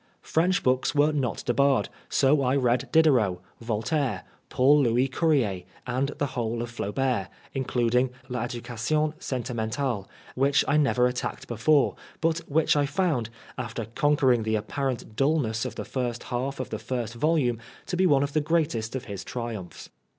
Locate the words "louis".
4.81-5.07